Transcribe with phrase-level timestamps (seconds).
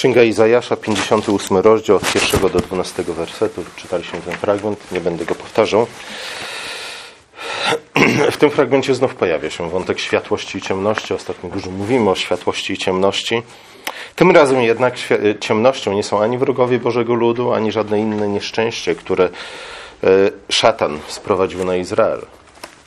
[0.00, 3.64] Księga Izajasza, 58 rozdział, od 1 do 12 wersetu.
[3.76, 5.86] Czytaliśmy ten fragment, nie będę go powtarzał.
[8.30, 11.14] W tym fragmencie znów pojawia się wątek światłości i ciemności.
[11.14, 13.42] Ostatnio dużo mówimy o światłości i ciemności.
[14.16, 14.94] Tym razem jednak
[15.40, 20.08] ciemnością nie są ani wrogowie Bożego Ludu, ani żadne inne nieszczęście, które e,
[20.48, 22.26] szatan sprowadził na Izrael.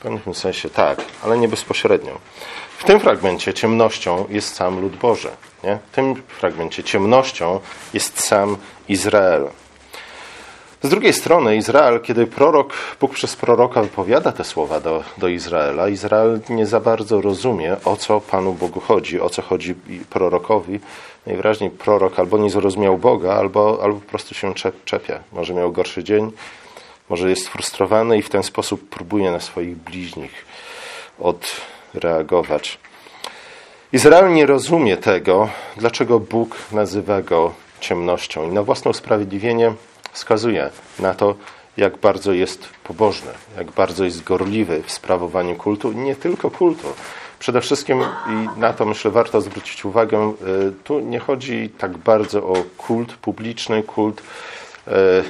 [0.04, 2.18] Pewnym sensie tak, ale nie bezpośrednio.
[2.78, 5.28] W tym fragmencie ciemnością jest sam lud Boży.
[5.62, 5.78] Nie?
[5.92, 7.60] W tym fragmencie ciemnością
[7.94, 8.56] jest sam
[8.88, 9.48] Izrael.
[10.82, 15.88] Z drugiej strony Izrael, kiedy prorok, Bóg przez proroka wypowiada te słowa do, do Izraela,
[15.88, 19.74] Izrael nie za bardzo rozumie, o co Panu Bogu chodzi, o co chodzi
[20.10, 20.80] prorokowi.
[21.26, 25.20] Najwyraźniej prorok albo nie zrozumiał Boga, albo, albo po prostu się czepia.
[25.32, 26.32] Może miał gorszy dzień,
[27.08, 30.44] może jest frustrowany i w ten sposób próbuje na swoich bliźnich
[31.18, 32.78] odreagować.
[33.92, 39.72] Izrael nie rozumie tego, dlaczego Bóg nazywa go ciemnością i na własne usprawiedliwienie
[40.12, 41.34] wskazuje na to,
[41.76, 46.86] jak bardzo jest pobożny, jak bardzo jest gorliwy w sprawowaniu kultu, nie tylko kultu.
[47.38, 50.34] Przede wszystkim, i na to myślę warto zwrócić uwagę,
[50.68, 54.22] y, tu nie chodzi tak bardzo o kult publiczny, kult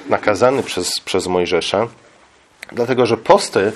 [0.09, 1.89] nakazany przez, przez Mojżesza,
[2.73, 3.73] dlatego że posty,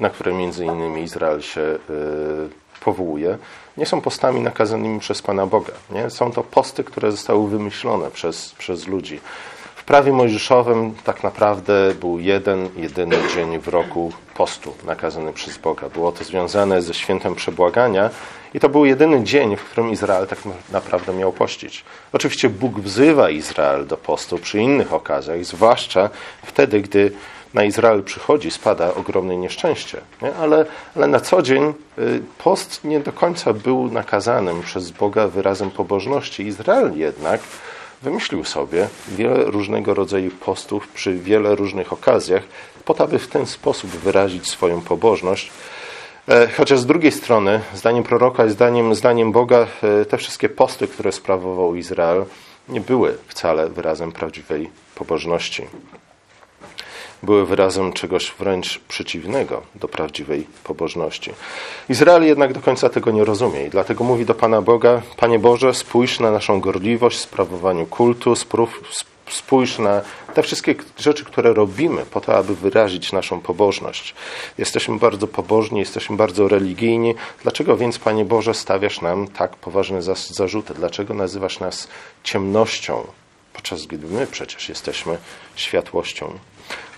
[0.00, 1.78] na które między innymi Izrael się y,
[2.80, 3.38] powołuje,
[3.76, 5.72] nie są postami nakazanymi przez Pana Boga.
[5.90, 6.10] Nie?
[6.10, 9.20] Są to posty, które zostały wymyślone przez, przez ludzi.
[9.76, 15.88] W prawie mojżeszowym tak naprawdę był jeden, jedyny dzień w roku postu nakazany przez Boga.
[15.88, 18.10] Było to związane ze świętem przebłagania
[18.54, 20.38] i to był jedyny dzień, w którym Izrael tak
[20.72, 21.84] naprawdę miał pościć.
[22.12, 26.10] Oczywiście Bóg wzywa Izrael do postu przy innych okazjach, zwłaszcza
[26.46, 27.12] wtedy, gdy
[27.54, 30.00] na Izrael przychodzi, spada ogromne nieszczęście.
[30.22, 30.34] Nie?
[30.34, 35.70] Ale, ale na co dzień y, post nie do końca był nakazanym przez Boga wyrazem
[35.70, 36.46] pobożności.
[36.46, 37.40] Izrael jednak
[38.02, 42.42] wymyślił sobie wiele różnego rodzaju postów przy wiele różnych okazjach,
[42.84, 45.50] po to, aby w ten sposób wyrazić swoją pobożność.
[46.28, 50.88] E, chociaż z drugiej strony, zdaniem proroka i zdaniem, zdaniem Boga, e, te wszystkie posty,
[50.88, 52.24] które sprawował Izrael,
[52.68, 55.66] nie były wcale wyrazem prawdziwej pobożności
[57.22, 61.32] były wyrazem czegoś wręcz przeciwnego do prawdziwej pobożności.
[61.88, 65.74] Izrael jednak do końca tego nie rozumie i dlatego mówi do Pana Boga: Panie Boże,
[65.74, 68.36] spójrz na naszą gorliwość w sprawowaniu kultu,
[69.30, 70.00] spójrz na
[70.34, 74.14] te wszystkie rzeczy, które robimy po to, aby wyrazić naszą pobożność.
[74.58, 77.14] Jesteśmy bardzo pobożni, jesteśmy bardzo religijni.
[77.42, 80.74] Dlaczego więc, Panie Boże, stawiasz nam tak poważne zarzuty?
[80.74, 81.88] Dlaczego nazywasz nas
[82.24, 83.06] ciemnością,
[83.52, 85.18] podczas gdy my przecież jesteśmy
[85.56, 86.38] światłością?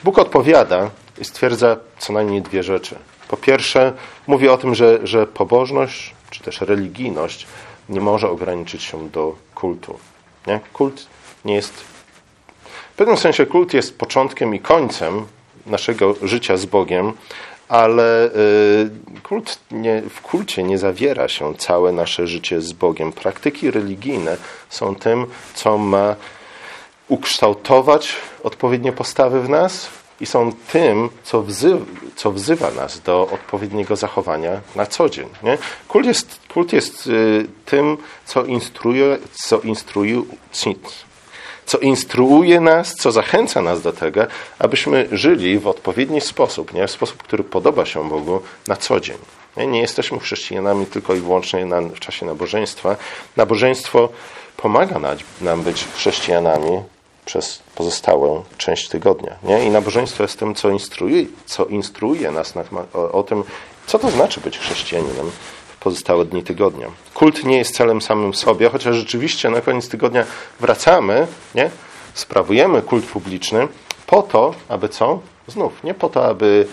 [0.04, 2.96] Bóg odpowiada i stwierdza co najmniej dwie rzeczy.
[3.28, 3.92] Po pierwsze,
[4.26, 7.46] mówi o tym, że, że pobożność czy też religijność
[7.88, 9.98] nie może ograniczyć się do kultu.
[10.46, 10.60] Nie?
[10.72, 11.06] Kult
[11.44, 11.93] nie jest.
[12.94, 15.26] W pewnym sensie kult jest początkiem i końcem
[15.66, 17.12] naszego życia z Bogiem,
[17.68, 23.12] ale y, kult nie, w kulcie nie zawiera się całe nasze życie z Bogiem.
[23.12, 24.36] Praktyki religijne
[24.68, 26.16] są tym, co ma
[27.08, 29.88] ukształtować odpowiednie postawy w nas
[30.20, 31.84] i są tym, co wzywa,
[32.16, 35.28] co wzywa nas do odpowiedniego zachowania na co dzień.
[35.42, 35.58] Nie?
[35.88, 40.22] Kult jest, kult jest y, tym, co instruuje, co instruuje,
[41.66, 44.26] co instruuje nas, co zachęca nas do tego,
[44.58, 46.86] abyśmy żyli w odpowiedni sposób, nie?
[46.86, 49.18] w sposób, który podoba się Bogu na co dzień.
[49.56, 52.96] Nie, nie jesteśmy chrześcijanami tylko i wyłącznie na, w czasie nabożeństwa.
[53.36, 54.08] Nabożeństwo
[54.56, 55.00] pomaga
[55.40, 56.82] nam być chrześcijanami
[57.24, 59.36] przez pozostałą część tygodnia.
[59.42, 59.64] Nie?
[59.64, 62.64] I nabożeństwo jest tym, co instruuje, co instruuje nas na,
[62.94, 63.44] o, o tym,
[63.86, 65.30] co to znaczy być chrześcijaninem
[65.84, 66.86] pozostałe dni tygodnia.
[67.14, 70.24] Kult nie jest celem samym sobie, chociaż rzeczywiście na koniec tygodnia
[70.60, 71.70] wracamy, nie?
[72.14, 73.68] sprawujemy kult publiczny
[74.06, 75.20] po to, aby co?
[75.48, 76.66] Znów, nie po to, aby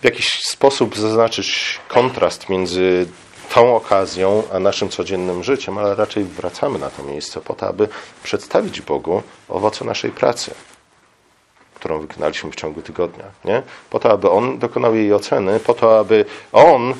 [0.00, 3.06] w jakiś sposób zaznaczyć kontrast między
[3.54, 7.88] tą okazją, a naszym codziennym życiem, ale raczej wracamy na to miejsce po to, aby
[8.22, 10.54] przedstawić Bogu owoce naszej pracy,
[11.74, 13.24] którą wykonaliśmy w ciągu tygodnia.
[13.44, 13.62] Nie?
[13.90, 16.94] Po to, aby On dokonał jej oceny, po to, aby On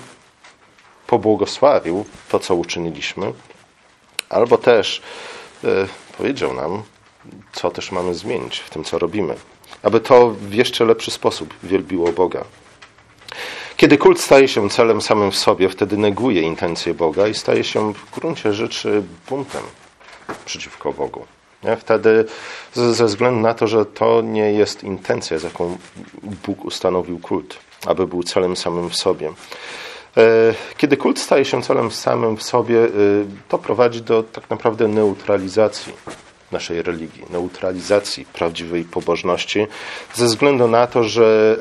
[1.12, 3.32] pobłogosławił to, co uczyniliśmy,
[4.28, 5.02] albo też
[5.64, 5.68] e,
[6.18, 6.82] powiedział nam,
[7.52, 9.34] co też mamy zmienić w tym, co robimy,
[9.82, 12.44] aby to w jeszcze lepszy sposób wielbiło Boga.
[13.76, 17.94] Kiedy kult staje się celem samym w sobie, wtedy neguje intencje Boga i staje się
[17.94, 19.62] w gruncie rzeczy buntem
[20.44, 21.26] przeciwko Bogu.
[21.78, 22.24] Wtedy
[22.74, 25.78] ze względu na to, że to nie jest intencja, z jaką
[26.22, 29.32] Bóg ustanowił kult, aby był celem samym w sobie.
[30.76, 32.88] Kiedy kult staje się celem samym w sobie,
[33.48, 35.92] to prowadzi do tak naprawdę neutralizacji
[36.52, 39.66] naszej religii, neutralizacji prawdziwej pobożności,
[40.14, 41.58] ze względu na to, że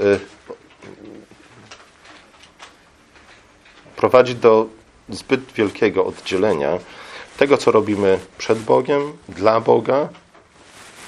[3.95, 4.65] prowadzi do
[5.09, 6.77] zbyt wielkiego oddzielenia
[7.37, 10.09] tego, co robimy przed Bogiem, dla Boga,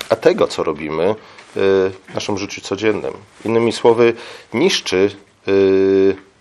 [0.09, 1.15] a tego, co robimy
[1.55, 3.13] w naszym życiu codziennym.
[3.45, 4.13] Innymi słowy,
[4.53, 5.15] niszczy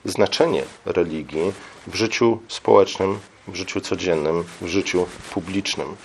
[0.04, 1.52] znaczenie religii
[1.86, 3.18] w życiu społecznym,
[3.48, 5.96] w życiu codziennym, w życiu publicznym.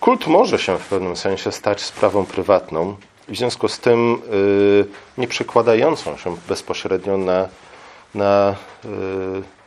[0.00, 2.96] Kult może się w pewnym sensie stać sprawą prywatną,
[3.28, 4.86] w związku z tym y,
[5.18, 7.48] nie przekładającą się bezpośrednio na,
[8.14, 8.56] na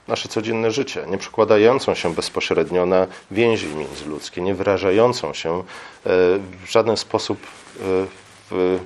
[0.08, 5.64] nasze codzienne życie, nie przekładającą się bezpośrednio na więzi międzyludzkie, nie wyrażającą się e,
[6.66, 7.48] w żaden sposób e,
[8.52, 8.80] w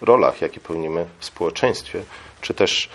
[0.00, 2.02] rolach, jakie pełnimy w społeczeństwie,
[2.42, 2.88] czy też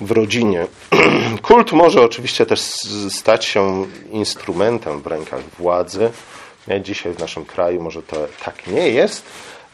[0.00, 0.66] w rodzinie.
[1.42, 2.60] Kult może oczywiście też
[3.10, 6.10] stać się instrumentem w rękach władzy.
[6.82, 9.26] Dzisiaj w naszym kraju może to tak nie jest,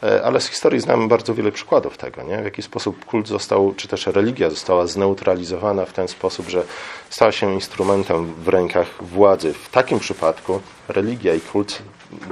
[0.03, 2.39] E, ale z historii znamy bardzo wiele przykładów tego, nie?
[2.39, 6.63] w jaki sposób kult został, czy też religia została zneutralizowana w ten sposób, że
[7.11, 9.53] stała się instrumentem w rękach władzy.
[9.53, 11.83] W takim przypadku religia i kult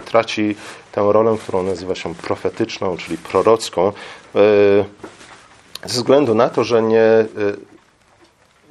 [0.04, 0.56] traci
[0.92, 4.40] tę rolę, którą nazywa się profetyczną, czyli prorocką, e,
[5.86, 7.26] ze względu na to, że nie e,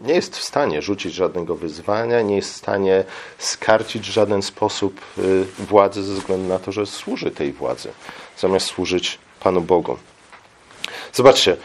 [0.03, 3.03] nie jest w stanie rzucić żadnego wyzwania, nie jest w stanie
[3.37, 7.91] skarcić w żaden sposób y, władzy ze względu na to, że służy tej władzy,
[8.37, 9.97] zamiast służyć Panu Bogu.
[11.13, 11.57] Zobaczcie,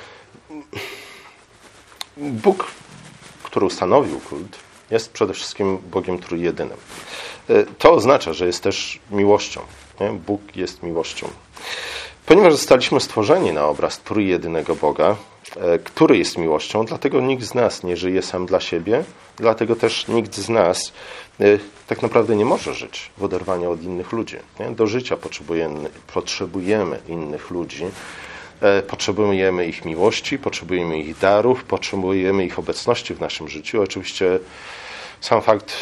[2.17, 2.67] Bóg,
[3.43, 4.59] który ustanowił kult,
[4.91, 6.79] jest przede wszystkim Bogiem trójjedynym.
[7.51, 9.61] Y, to oznacza, że jest też miłością.
[10.01, 10.11] Nie?
[10.11, 11.29] Bóg jest miłością.
[12.27, 15.17] Ponieważ zostaliśmy stworzeni na obraz trójjedynego Boga,
[15.85, 19.05] który jest miłością, dlatego nikt z nas nie żyje sam dla siebie,
[19.37, 20.93] dlatego też nikt z nas
[21.41, 21.45] e,
[21.87, 24.37] tak naprawdę nie może żyć w oderwaniu od innych ludzi.
[24.71, 27.85] Do życia potrzebujemy, potrzebujemy innych ludzi,
[28.61, 33.83] e, potrzebujemy ich miłości, potrzebujemy ich darów, potrzebujemy ich obecności w naszym życiu.
[33.83, 34.39] Oczywiście
[35.21, 35.75] sam fakt,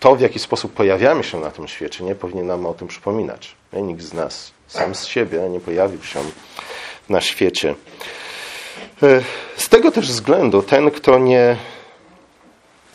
[0.00, 3.54] to w jaki sposób pojawiamy się na tym świecie, nie powinien nam o tym przypominać.
[3.72, 6.20] Nikt z nas sam z siebie nie pojawił się
[7.08, 7.74] na świecie.
[9.04, 9.22] E,
[9.56, 11.56] z tego też względu ten, kto nie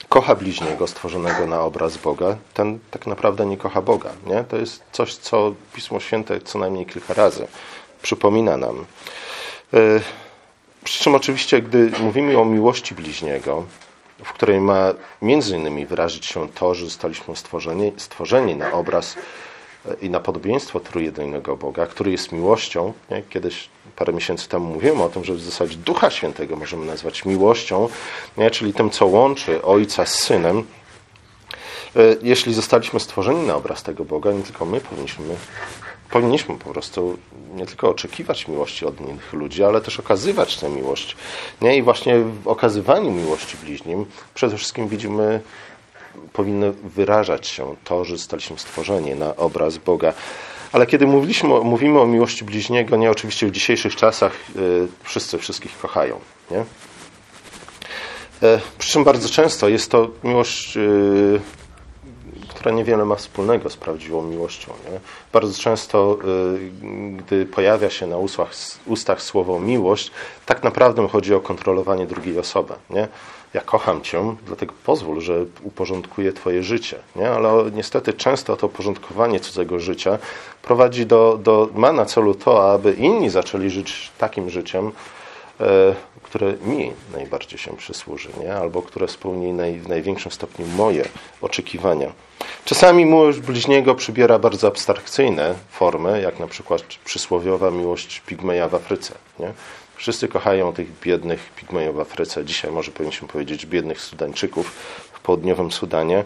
[0.10, 4.10] kocha bliźniego stworzonego na obraz Boga, ten tak naprawdę nie kocha Boga.
[4.26, 4.44] Nie?
[4.44, 7.48] To jest coś, co Pismo Święte co najmniej kilka razy
[8.02, 8.86] przypomina nam.
[9.74, 9.78] E,
[10.84, 13.66] przy czym oczywiście, gdy mówimy o miłości bliźniego,
[14.24, 19.16] w której ma między innymi wyrazić się to, że zostaliśmy stworzeni, stworzeni na obraz
[20.02, 22.94] i na podobieństwo trójjedynego Boga, który jest miłością.
[23.12, 23.24] Nie?
[23.30, 27.90] Kiedyś, parę miesięcy temu mówiłem o tym, że w zasadzie Ducha Świętego możemy nazwać miłością,
[28.38, 28.52] nie?
[28.52, 30.64] czyli tym, co łączy Ojca z Synem.
[31.96, 35.26] E, jeśli zostaliśmy stworzeni na obraz tego Boga, nie tylko my powinniśmy,
[36.12, 37.18] powinniśmy po prostu
[37.56, 41.16] nie tylko oczekiwać miłości od innych ludzi, ale też okazywać tę miłość.
[41.62, 41.78] Nie?
[41.78, 45.42] I właśnie w okazywaniu miłości bliźnim przede wszystkim widzimy
[46.34, 50.14] powinno wyrażać się to, że zostaliśmy stworzeni na obraz Boga.
[50.72, 55.78] Ale kiedy mówiliśmy, mówimy o miłości bliźniego, nie oczywiście w dzisiejszych czasach y, wszyscy wszystkich
[55.78, 56.20] kochają.
[56.52, 56.66] Nie?
[58.44, 61.40] E, przy czym bardzo często jest to miłość, y,
[62.50, 64.74] która niewiele ma wspólnego z prawdziwą miłością.
[64.92, 65.00] Nie?
[65.34, 66.18] Bardzo często,
[66.54, 68.52] y, gdy pojawia się na ustach,
[68.86, 70.12] ustach słowo miłość,
[70.46, 72.74] tak naprawdę chodzi o kontrolowanie drugiej osoby.
[72.90, 73.08] Nie?
[73.54, 76.98] Ja kocham Cię, dlatego pozwól, że uporządkuję Twoje życie.
[77.16, 77.30] Nie?
[77.30, 80.18] Ale niestety często to porządkowanie cudzego życia
[80.62, 84.92] prowadzi do, do, ma na celu to, aby inni zaczęli żyć takim życiem,
[85.60, 88.56] e, które mi najbardziej się przysłuży, nie?
[88.56, 91.06] albo które spełni naj, w największym stopniu moje
[91.42, 92.12] oczekiwania.
[92.66, 99.14] Czasami miłość bliźniego przybiera bardzo abstrakcyjne formy, jak na przykład przysłowiowa miłość pigmeja w Afryce.
[99.40, 99.54] Nie?
[100.00, 102.46] Wszyscy kochają tych biednych pigmejów w Afryce.
[102.46, 104.72] Dzisiaj może powinniśmy powiedzieć biednych Sudańczyków
[105.14, 106.24] w południowym Sudanie.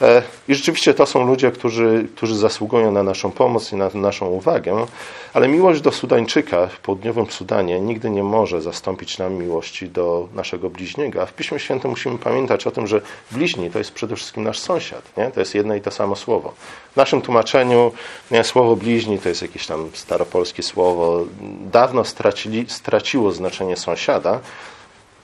[0.00, 4.26] E, I rzeczywiście to są ludzie, którzy, którzy zasługują na naszą pomoc i na naszą
[4.26, 4.86] uwagę,
[5.32, 10.70] ale miłość do Sudańczyka w południowym Sudanie nigdy nie może zastąpić nam miłości do naszego
[10.70, 11.22] bliźniego.
[11.22, 14.58] A w Piśmie Świętym musimy pamiętać o tym, że bliźni to jest przede wszystkim nasz
[14.58, 15.16] sąsiad.
[15.16, 15.30] Nie?
[15.30, 16.54] To jest jedno i to samo słowo.
[16.92, 17.92] W naszym tłumaczeniu
[18.30, 21.24] nie, słowo bliźni to jest jakieś tam staropolskie słowo.
[21.72, 24.40] Dawno stracili, straciło znaczenie sąsiada,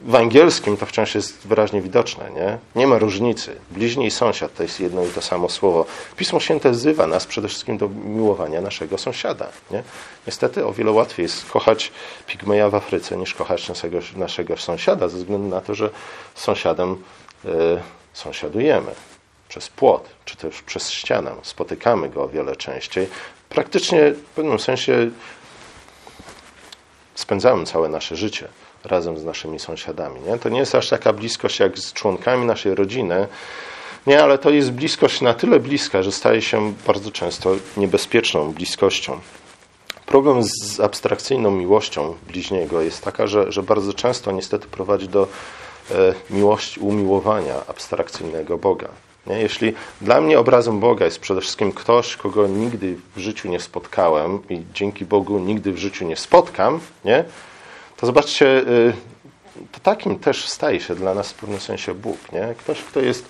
[0.01, 2.31] w angielskim to wciąż jest wyraźnie widoczne.
[2.31, 2.59] Nie?
[2.75, 3.57] nie ma różnicy.
[3.71, 5.87] Bliźni i sąsiad to jest jedno i to samo słowo.
[6.17, 9.49] Pismo Święte wzywa nas przede wszystkim do miłowania naszego sąsiada.
[9.71, 9.83] Nie?
[10.27, 11.93] Niestety o wiele łatwiej jest kochać
[12.27, 15.91] pigmeja w Afryce niż kochać naszego, naszego sąsiada, ze względu na to, że
[16.35, 16.97] z sąsiadem
[17.45, 17.49] y,
[18.13, 18.91] sąsiadujemy
[19.49, 21.35] przez płot, czy też przez ścianę.
[21.43, 23.09] Spotykamy go o wiele częściej.
[23.49, 25.11] Praktycznie w pewnym sensie
[27.15, 28.49] spędzamy całe nasze życie
[28.85, 30.21] razem z naszymi sąsiadami.
[30.21, 30.39] Nie?
[30.39, 33.27] To nie jest aż taka bliskość jak z członkami naszej rodziny,
[34.07, 39.21] nie, ale to jest bliskość na tyle bliska, że staje się bardzo często niebezpieczną bliskością.
[40.07, 45.29] Problem z abstrakcyjną miłością bliźniego jest taka, że, że bardzo często niestety prowadzi do
[45.91, 48.89] e, miłości, umiłowania abstrakcyjnego Boga.
[49.27, 49.39] Nie?
[49.39, 54.39] Jeśli dla mnie obrazem Boga jest przede wszystkim ktoś, kogo nigdy w życiu nie spotkałem
[54.51, 57.25] i dzięki Bogu nigdy w życiu nie spotkam, nie?
[57.97, 58.93] to zobaczcie, y,
[59.73, 62.33] to takim też staje się dla nas w pewnym sensie Bóg.
[62.33, 62.55] Nie?
[62.59, 63.29] Ktoś, kto jest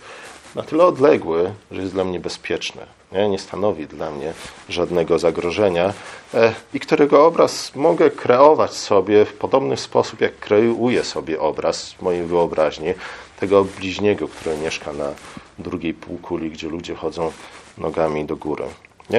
[0.55, 4.33] na tyle odległy, że jest dla mnie bezpieczny, nie, nie stanowi dla mnie
[4.69, 5.93] żadnego zagrożenia
[6.35, 12.23] e, i którego obraz mogę kreować sobie w podobny sposób, jak kreuję sobie obraz mojej
[12.23, 12.95] wyobraźni
[13.41, 15.12] tego bliźniego, który mieszka na
[15.58, 17.32] drugiej półkuli, gdzie ludzie chodzą
[17.78, 18.64] nogami do góry.
[19.10, 19.18] Nie?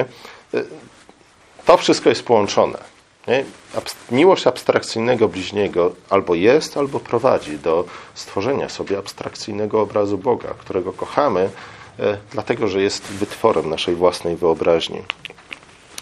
[0.54, 0.64] E,
[1.64, 2.78] to wszystko jest połączone.
[3.28, 3.44] Nie?
[4.10, 11.50] Miłość abstrakcyjnego bliźniego albo jest, albo prowadzi do stworzenia sobie abstrakcyjnego obrazu Boga, którego kochamy,
[11.98, 15.02] e, dlatego że jest wytworem naszej własnej wyobraźni.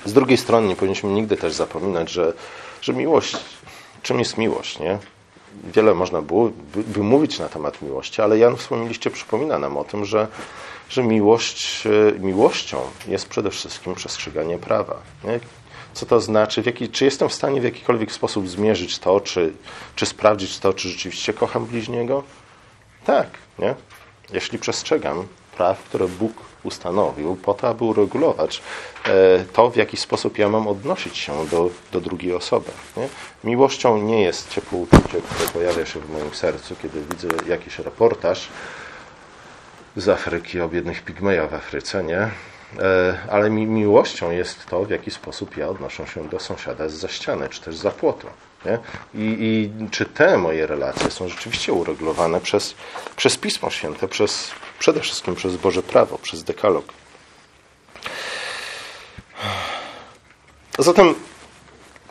[0.05, 2.33] Z drugiej strony nie powinniśmy nigdy też zapominać, że,
[2.83, 3.37] że miłość,
[4.03, 4.99] czym jest miłość, nie?
[5.65, 9.59] Wiele można było by, by mówić na temat miłości, ale Jan w swoim liście przypomina
[9.59, 10.29] nam o tym, że,
[10.89, 14.97] że miłość, e, miłością jest przede wszystkim przestrzeganie prawa.
[15.25, 15.41] Nie?
[15.97, 19.53] co to znaczy, jaki, czy jestem w stanie w jakikolwiek sposób zmierzyć to, czy,
[19.97, 22.23] czy sprawdzić to, czy rzeczywiście kocham bliźniego?
[23.05, 23.27] Tak,
[23.59, 23.75] nie?
[24.33, 26.33] Jeśli przestrzegam praw, które Bóg
[26.63, 28.63] ustanowił po to, aby uregulować
[29.07, 32.71] e, to, w jaki sposób ja mam odnosić się do, do drugiej osoby.
[32.97, 33.09] Nie?
[33.45, 38.49] Miłością nie jest ciepłe uczucie, które pojawia się w moim sercu, kiedy widzę jakiś reportaż
[39.97, 42.19] z Afryki o biednych pigmejach w Afryce, nie?
[42.19, 47.09] E, ale mi, miłością jest to, w jaki sposób ja odnoszę się do sąsiada za
[47.09, 48.27] ściany, czy też za płotu.
[48.67, 48.79] Nie?
[49.15, 52.75] I, I, czy te moje relacje są rzeczywiście uregulowane przez,
[53.17, 56.85] przez Pismo Święte, przez, przede wszystkim przez Boże Prawo, przez dekalog.
[60.79, 61.15] Zatem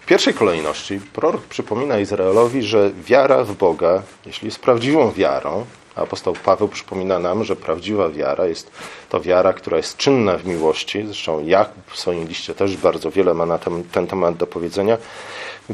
[0.02, 6.36] w pierwszej kolejności prorok przypomina Izraelowi, że wiara w Boga, jeśli jest prawdziwą wiarą, Apostoł
[6.46, 8.72] Paweł przypomina nam, że prawdziwa wiara jest
[9.10, 11.04] to wiara, która jest czynna w miłości.
[11.06, 14.98] Zresztą Jakub w swoim liście też bardzo wiele ma na ten, ten temat do powiedzenia.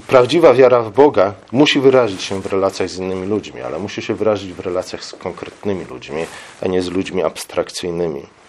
[0.08, 4.16] Prawdziwa wiara w Boga musi wyrazić się w relacjach z innymi ludźmi, ale musi się
[4.16, 6.25] wyrazić w relacjach z konkretnymi ludźmi,
[6.62, 8.41] a nie z ludźmi abstrakcyjnymi.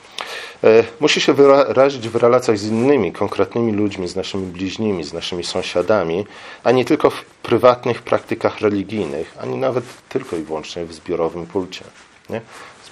[0.64, 5.44] E, musi się wyrazić w relacjach z innymi, konkretnymi ludźmi, z naszymi bliźnimi, z naszymi
[5.44, 6.26] sąsiadami,
[6.64, 11.84] a nie tylko w prywatnych praktykach religijnych, ani nawet tylko i wyłącznie w zbiorowym kulcie.
[12.30, 12.40] Nie?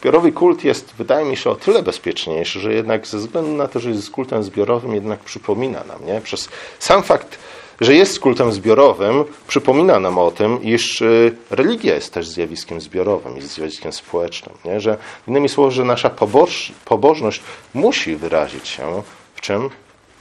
[0.00, 3.80] Zbiorowy kult jest, wydaje mi się, o tyle bezpieczniejszy, że jednak ze względu na to,
[3.80, 6.20] że jest kultem zbiorowym, jednak przypomina nam, nie?
[6.20, 6.48] przez
[6.78, 7.38] sam fakt
[7.80, 13.36] że jest kultem zbiorowym, przypomina nam o tym, iż y, religia jest też zjawiskiem zbiorowym,
[13.36, 14.54] jest zjawiskiem społecznym.
[14.64, 14.80] Nie?
[14.80, 14.96] Że,
[15.28, 17.42] innymi słowy, że nasza poboż, pobożność
[17.74, 19.02] musi wyrazić się
[19.34, 19.70] w czym?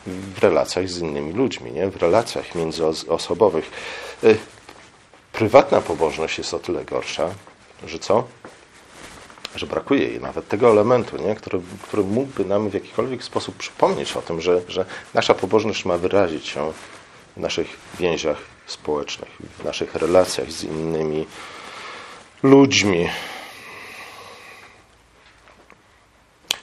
[0.07, 1.89] W relacjach z innymi ludźmi, nie?
[1.89, 3.71] w relacjach międzyosobowych.
[4.23, 4.37] Y,
[5.33, 7.29] prywatna pobożność jest o tyle gorsza,
[7.87, 8.23] że co?
[9.55, 11.35] że brakuje jej nawet tego elementu, nie?
[11.35, 15.97] Który, który mógłby nam w jakikolwiek sposób przypomnieć o tym, że, że nasza pobożność ma
[15.97, 16.73] wyrazić się
[17.37, 21.25] w naszych więziach społecznych, w naszych relacjach z innymi
[22.43, 23.09] ludźmi.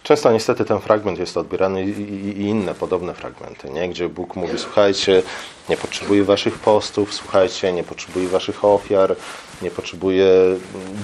[0.06, 3.88] Często niestety ten fragment jest odbierany i, inne podobne fragmenty, nie?
[3.88, 5.22] gdzie Bóg mówi, słuchajcie,
[5.68, 9.16] nie potrzebuję waszych postów, słuchajcie, nie potrzebuję waszych ofiar,
[9.62, 10.26] nie potrzebuję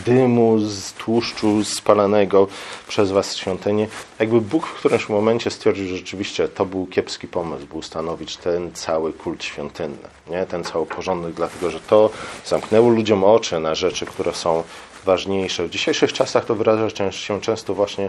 [0.06, 2.47] dymu z tłuszczu spalanego
[2.88, 3.87] przez was świątynię.
[4.18, 8.73] Jakby Bóg w którymś momencie stwierdził, że rzeczywiście to był kiepski pomysł, by ustanowić ten
[8.73, 10.47] cały kult świątynny, nie?
[10.47, 12.11] ten cały porządek, dlatego że to
[12.44, 14.62] zamknęło ludziom oczy na rzeczy, które są
[15.04, 15.66] ważniejsze.
[15.66, 18.09] W dzisiejszych czasach to wyraża się często właśnie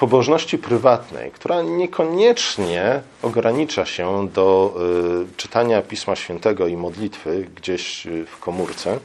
[0.00, 8.10] pobożności prywatnej, która niekoniecznie ogranicza się do e, czytania Pisma Świętego i modlitwy gdzieś e,
[8.26, 8.98] w komórce,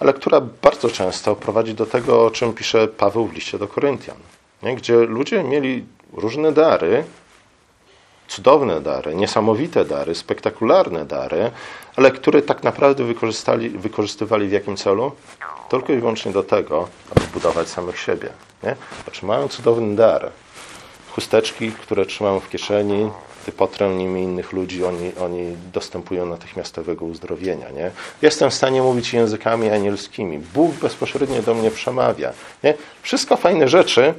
[0.00, 4.16] ale która bardzo często prowadzi do tego, o czym pisze Paweł w liście do Koryntian,
[4.62, 4.76] nie?
[4.76, 7.04] gdzie ludzie mieli różne dary,
[8.28, 11.50] cudowne dary, niesamowite dary, spektakularne dary,
[11.96, 13.04] ale które tak naprawdę
[13.74, 15.12] wykorzystywali w jakim celu?
[15.68, 18.28] Tylko i wyłącznie do tego, aby budować samych siebie.
[18.62, 18.76] Nie?
[19.48, 20.30] Cudowny dar.
[21.10, 23.10] Chusteczki, które trzymają w kieszeni,
[23.46, 27.70] ty potrę nimi innych ludzi, oni, oni dostępują natychmiastowego uzdrowienia.
[27.70, 27.90] Nie?
[28.22, 30.38] Jestem w stanie mówić językami anielskimi.
[30.38, 32.32] Bóg bezpośrednio do mnie przemawia.
[32.62, 32.74] Nie?
[33.02, 34.14] Wszystko fajne rzeczy.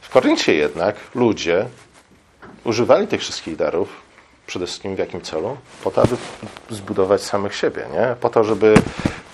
[0.00, 1.66] W Koryncie jednak ludzie
[2.64, 3.88] używali tych wszystkich darów
[4.46, 5.56] przede wszystkim w jakim celu?
[5.84, 6.16] Po to, aby
[6.70, 8.16] zbudować samych siebie, nie?
[8.20, 8.74] Po to, żeby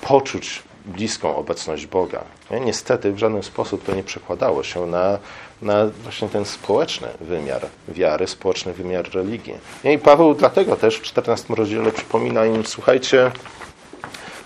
[0.01, 2.25] poczuć bliską obecność Boga.
[2.51, 2.61] Nie?
[2.61, 5.19] Niestety w żaden sposób to nie przekładało się na,
[5.63, 9.55] na właśnie ten społeczny wymiar wiary, społeczny wymiar religii.
[9.85, 13.31] I Paweł dlatego też w 14 rozdziale przypomina im, słuchajcie,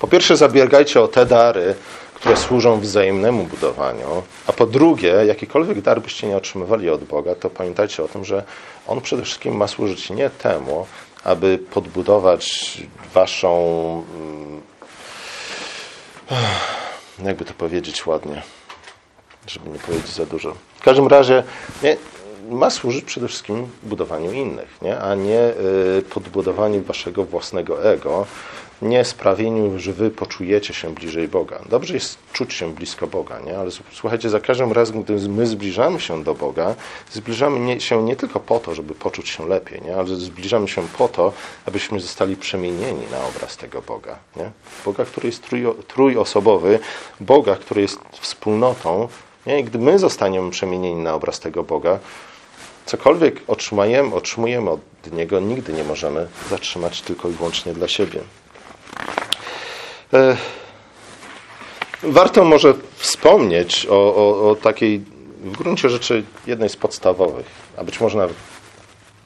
[0.01, 1.75] po pierwsze zabiegajcie o te dary,
[2.15, 7.51] które służą wzajemnemu budowaniu, a po drugie, jakikolwiek dar byście nie otrzymywali od Boga, to
[7.51, 8.45] pamiętajcie o tym, że
[8.87, 10.87] On przede wszystkim ma służyć nie temu,
[11.25, 12.83] aby podbudować
[13.15, 13.53] waszą,
[14.17, 14.63] mm,
[17.25, 18.43] jakby to powiedzieć ładnie,
[19.47, 20.55] żeby nie powiedzieć za dużo.
[20.77, 21.43] W każdym razie
[21.83, 21.97] nie,
[22.51, 24.99] ma służyć przede wszystkim budowaniu innych, nie?
[24.99, 25.41] a nie
[25.99, 28.27] y, podbudowaniu waszego własnego ego,
[28.83, 31.63] nie sprawieniu, że wy poczujecie się bliżej Boga.
[31.69, 33.59] Dobrze jest czuć się blisko Boga, nie?
[33.59, 36.75] ale słuchajcie, za każdym razem, gdy my zbliżamy się do Boga,
[37.13, 39.97] zbliżamy się nie tylko po to, żeby poczuć się lepiej, nie?
[39.97, 41.33] ale zbliżamy się po to,
[41.67, 44.19] abyśmy zostali przemienieni na obraz tego Boga.
[44.37, 44.51] Nie?
[44.85, 45.47] Boga, który jest
[45.89, 46.79] trójosobowy,
[47.21, 49.09] Boga, który jest wspólnotą.
[49.47, 49.61] Nie?
[49.61, 51.99] I gdy my zostaniemy przemienieni na obraz tego Boga,
[52.87, 54.81] cokolwiek otrzymujemy, otrzymujemy od
[55.13, 58.21] Niego, nigdy nie możemy zatrzymać tylko i wyłącznie dla siebie.
[60.13, 60.37] E,
[62.03, 64.99] warto może wspomnieć o, o, o takiej
[65.45, 68.37] w gruncie rzeczy jednej z podstawowych, a być może nawet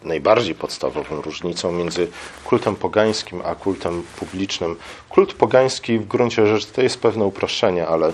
[0.04, 2.08] najbardziej podstawową różnicą między
[2.44, 4.76] kultem pogańskim a kultem publicznym.
[5.08, 8.12] Kult pogański w gruncie rzeczy to jest pewne uproszczenie, ale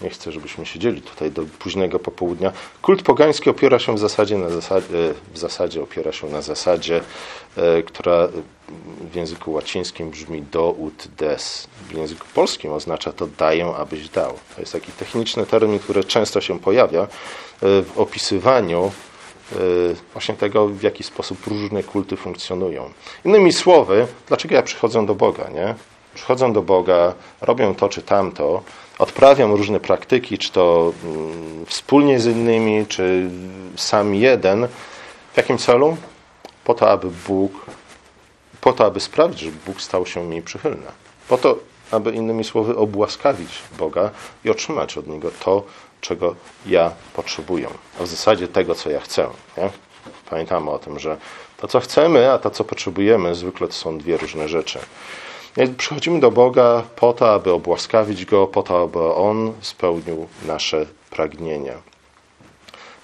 [0.00, 2.52] nie chcę, żebyśmy siedzieli tutaj do późnego popołudnia.
[2.82, 7.00] Kult pogański opiera się w zasadzie na zasadzie, w zasadzie opiera się na zasadzie,
[7.56, 8.28] e, która
[9.00, 11.68] w języku łacińskim brzmi do ut des.
[11.88, 14.34] W języku polskim oznacza to daję, abyś dał.
[14.54, 17.06] To jest taki techniczny termin, który często się pojawia e,
[17.60, 18.92] w opisywaniu
[19.52, 19.56] e,
[20.12, 22.90] właśnie tego, w jaki sposób różne kulty funkcjonują.
[23.24, 25.74] Innymi słowy, dlaczego ja przychodzę do Boga, nie?
[26.14, 28.62] Przychodzą do Boga, robią to czy tamto,
[28.98, 33.30] odprawiam różne praktyki, czy to mm, wspólnie z innymi, czy
[33.76, 34.68] sam jeden.
[35.32, 35.96] W jakim celu?
[36.64, 37.52] Po to, aby Bóg,
[38.66, 40.86] po to, aby sprawić, że Bóg stał się mi przychylny.
[41.28, 41.58] Po to,
[41.90, 44.10] aby innymi słowy obłaskawić Boga
[44.44, 45.62] i otrzymać od Niego to,
[46.00, 46.34] czego
[46.66, 47.68] ja potrzebuję.
[48.00, 49.28] A w zasadzie tego, co ja chcę.
[49.56, 49.70] Nie?
[50.30, 51.16] Pamiętamy o tym, że
[51.56, 54.78] to, co chcemy, a to, co potrzebujemy, zwykle to są dwie różne rzeczy.
[55.78, 61.74] Przychodzimy do Boga po to, aby obłaskawić Go, po to, aby On spełnił nasze pragnienia.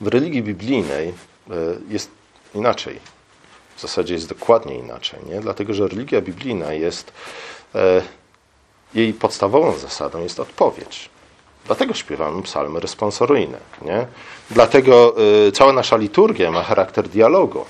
[0.00, 1.12] W religii biblijnej e,
[1.88, 2.10] jest
[2.54, 3.11] inaczej.
[3.76, 5.40] W zasadzie jest dokładnie inaczej, nie?
[5.40, 7.12] dlatego że religia biblijna jest,
[7.74, 8.02] e,
[8.94, 11.10] jej podstawową zasadą jest odpowiedź.
[11.66, 13.58] Dlatego śpiewamy psalmy responsoryjne.
[13.82, 14.06] Nie?
[14.50, 15.14] Dlatego
[15.48, 17.64] e, cała nasza liturgia ma charakter dialogu,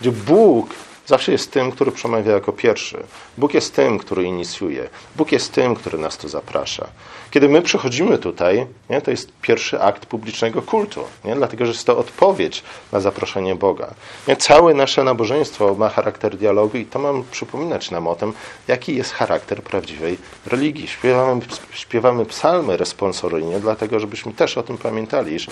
[0.00, 0.70] gdzie Bóg
[1.06, 3.02] zawsze jest tym, który przemawia jako pierwszy.
[3.38, 4.88] Bóg jest tym, który inicjuje.
[5.16, 6.88] Bóg jest tym, który nas tu zaprasza.
[7.30, 11.86] Kiedy my przychodzimy tutaj, nie, to jest pierwszy akt publicznego kultu, nie, dlatego że jest
[11.86, 12.62] to odpowiedź
[12.92, 13.94] na zaproszenie Boga.
[14.28, 18.32] Nie, całe nasze nabożeństwo ma charakter dialogu i to mam przypominać nam o tym,
[18.68, 20.88] jaki jest charakter prawdziwej religii.
[20.88, 21.40] Śpiewamy,
[21.72, 25.46] śpiewamy psalmy responsoryjnie, dlatego żebyśmy też o tym pamiętali, iż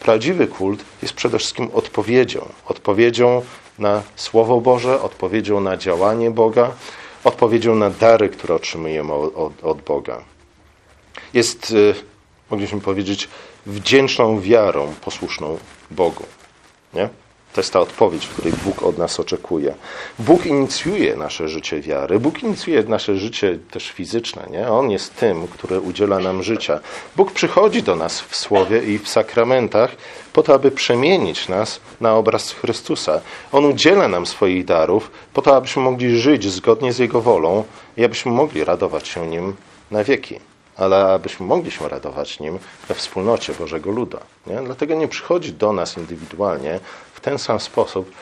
[0.00, 2.48] prawdziwy kult jest przede wszystkim odpowiedzią.
[2.66, 3.42] Odpowiedzią
[3.78, 6.70] na Słowo Boże, odpowiedzią na działanie Boga,
[7.24, 10.31] odpowiedzią na dary, które otrzymujemy od, od Boga.
[11.34, 11.94] Jest, y,
[12.50, 13.28] mogliśmy powiedzieć,
[13.66, 15.58] wdzięczną wiarą posłuszną
[15.90, 16.24] Bogu.
[16.94, 17.08] Nie?
[17.52, 19.74] To jest ta odpowiedź, której Bóg od nas oczekuje.
[20.18, 24.46] Bóg inicjuje nasze życie wiary, Bóg inicjuje nasze życie też fizyczne.
[24.50, 24.68] Nie?
[24.68, 26.80] On jest tym, który udziela nam życia.
[27.16, 29.96] Bóg przychodzi do nas w Słowie i w sakramentach
[30.32, 33.20] po to, aby przemienić nas na obraz Chrystusa.
[33.52, 37.64] On udziela nam swoich darów po to, abyśmy mogli żyć zgodnie z Jego wolą
[37.96, 39.56] i abyśmy mogli radować się Nim
[39.90, 42.58] na wieki ale abyśmy mogli się radować nim
[42.88, 44.18] we wspólnocie Bożego Luda.
[44.46, 44.62] Nie?
[44.62, 46.80] Dlatego nie przychodzi do nas indywidualnie
[47.14, 48.12] w ten sam sposób,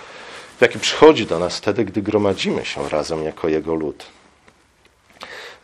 [0.58, 4.06] w jaki przychodzi do nas wtedy, gdy gromadzimy się razem jako Jego lud.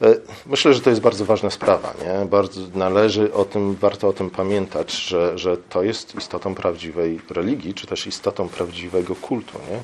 [0.03, 0.15] E,
[0.47, 1.95] myślę, że to jest bardzo ważna sprawa.
[2.05, 2.27] Nie?
[2.27, 7.75] Bardzo należy o tym, warto o tym pamiętać, że, że to jest istotą prawdziwej religii,
[7.75, 9.77] czy też istotą prawdziwego kultu, nie?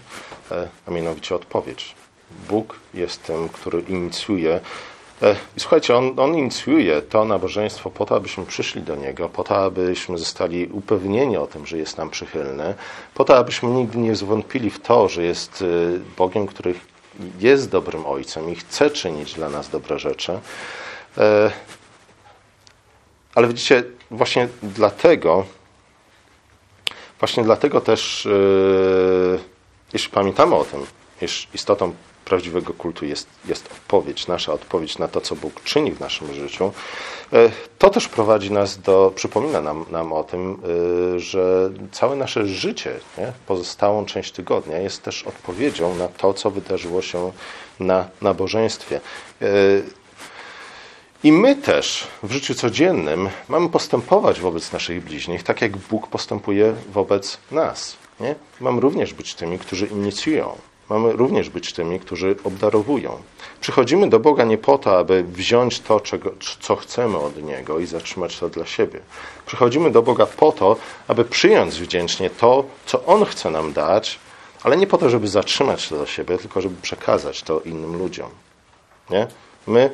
[0.56, 1.94] E, a mianowicie odpowiedź.
[2.48, 4.60] Bóg jest tym, który inicjuje.
[5.22, 9.44] E, I słuchajcie, on, on inicjuje to nabożeństwo po to, abyśmy przyszli do Niego, po
[9.44, 12.74] to, abyśmy zostali upewnieni o tym, że jest nam przychylny,
[13.14, 15.64] po to, abyśmy nigdy nie zwątpili w to, że jest
[16.16, 16.74] Bogiem, który
[17.40, 20.40] jest dobrym ojcem i chce czynić dla nas dobre rzeczy.
[21.18, 21.50] E,
[23.34, 25.44] ale widzicie, właśnie dlatego,
[27.18, 28.30] właśnie dlatego też, e,
[29.92, 30.86] jeśli pamiętamy o tym,
[31.22, 36.00] iż istotą prawdziwego kultu jest, jest odpowiedź, nasza odpowiedź na to, co Bóg czyni w
[36.00, 36.72] naszym życiu,
[37.32, 40.58] e, to też prowadzi nas do, przypomina nam, nam o tym,
[41.16, 46.50] e, że całe nasze życie, nie, pozostałą część tygodnia jest też odpowiedzią na to, co
[46.50, 47.32] wydarzyło się
[47.80, 49.00] na nabożeństwie.
[49.42, 49.46] E,
[51.24, 56.74] I my też w życiu codziennym mamy postępować wobec naszych bliźnich, tak jak Bóg postępuje
[56.92, 57.96] wobec nas.
[58.20, 58.34] Nie?
[58.60, 60.56] Mamy również być tymi, którzy inicjują
[60.92, 63.22] Mamy również być tymi, którzy obdarowują.
[63.60, 67.86] Przychodzimy do Boga nie po to, aby wziąć to, czego, co chcemy od Niego i
[67.86, 69.00] zatrzymać to dla siebie.
[69.46, 70.76] Przychodzimy do Boga po to,
[71.08, 74.18] aby przyjąć wdzięcznie to, co On chce nam dać,
[74.62, 78.30] ale nie po to, żeby zatrzymać to dla siebie, tylko żeby przekazać to innym ludziom.
[79.10, 79.26] Nie?
[79.66, 79.90] My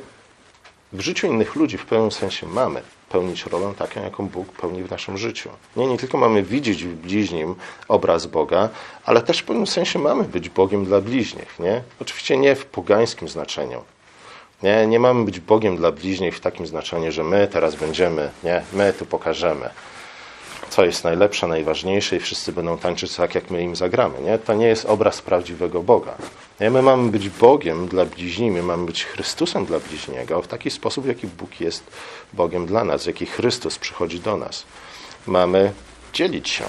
[0.93, 4.91] w życiu innych ludzi w pewnym sensie mamy pełnić rolę taką, jaką Bóg pełni w
[4.91, 5.49] naszym życiu.
[5.75, 7.55] Nie, nie tylko mamy widzieć w bliźnim
[7.87, 8.69] obraz Boga,
[9.05, 11.59] ale też w pewnym sensie mamy być Bogiem dla bliźnich.
[11.59, 11.81] Nie?
[12.01, 13.83] Oczywiście nie w pogańskim znaczeniu.
[14.63, 18.63] Nie, nie mamy być Bogiem dla bliźnich w takim znaczeniu, że my teraz będziemy, nie,
[18.73, 19.69] my tu pokażemy
[20.69, 24.21] co jest najlepsze, najważniejsze i wszyscy będą tańczyć tak, jak my im zagramy.
[24.21, 24.37] Nie?
[24.37, 26.15] To nie jest obraz prawdziwego Boga.
[26.59, 26.69] Nie?
[26.69, 31.05] My mamy być Bogiem dla bliźni, my mamy być Chrystusem dla bliźniego w taki sposób,
[31.05, 31.83] w jaki Bóg jest
[32.33, 34.63] Bogiem dla nas, w jaki Chrystus przychodzi do nas.
[35.27, 35.71] Mamy
[36.13, 36.63] dzielić się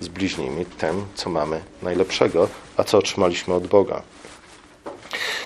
[0.00, 4.02] z bliźnimi tym, co mamy najlepszego, a co otrzymaliśmy od Boga.